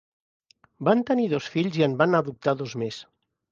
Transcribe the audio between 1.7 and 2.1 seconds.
i en